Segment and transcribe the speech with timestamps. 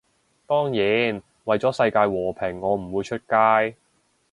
[0.47, 3.75] 當然，為咗世界和平我唔會出街